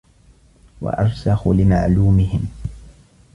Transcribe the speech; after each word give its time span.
وَأَرْسَخُ 0.81 1.47
لِمَعْلُومِهِمْ 1.47 2.47